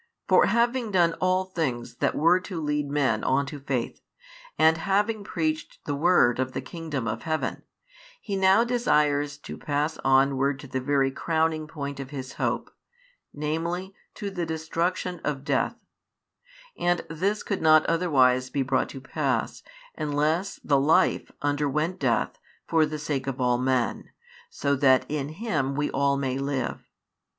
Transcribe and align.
For 0.27 0.47
having 0.47 0.89
done 0.89 1.13
all 1.21 1.45
things 1.45 1.97
that 1.97 2.15
were 2.15 2.39
to 2.39 2.59
lead 2.59 2.89
men 2.89 3.23
on 3.23 3.45
to 3.45 3.59
faith, 3.59 4.01
and 4.57 4.79
having 4.79 5.23
preached 5.23 5.77
the 5.85 5.93
word 5.93 6.39
of 6.39 6.53
the 6.53 6.59
kingdom 6.61 7.07
of 7.07 7.21
heaven, 7.21 7.61
He 8.19 8.35
now 8.35 8.63
desires 8.63 9.37
to 9.37 9.59
pass 9.59 9.99
onward 10.03 10.57
to 10.61 10.67
the 10.67 10.81
very 10.81 11.11
crowning 11.11 11.67
point 11.67 11.99
of 11.99 12.09
His 12.09 12.33
hope, 12.33 12.71
namely 13.31 13.93
to 14.15 14.31
the 14.31 14.43
destruction 14.43 15.21
of 15.23 15.43
death: 15.43 15.75
and 16.75 17.01
this 17.07 17.43
could 17.43 17.61
not 17.61 17.85
otherwise 17.85 18.49
be 18.49 18.63
brought 18.63 18.89
to 18.89 19.01
pass, 19.01 19.61
unless 19.95 20.55
the 20.63 20.79
Life 20.79 21.31
underwent 21.43 21.99
death 21.99 22.39
for 22.65 22.87
the 22.87 22.97
sake 22.97 23.27
of 23.27 23.39
all 23.39 23.59
men, 23.59 24.05
that 24.63 24.99
so 25.07 25.07
in 25.09 25.29
Him 25.29 25.75
we 25.75 25.91
all 25.91 26.17
may 26.17 26.39
live. 26.39 26.89